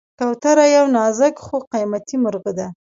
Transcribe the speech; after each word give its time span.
کوتره 0.19 0.65
یو 0.75 0.85
نازک 0.95 1.35
خو 1.45 1.57
قوي 1.71 2.15
مرغه 2.23 2.51
ده. 2.57 2.67